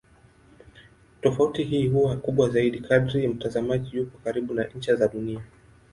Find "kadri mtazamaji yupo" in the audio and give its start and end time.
2.79-4.17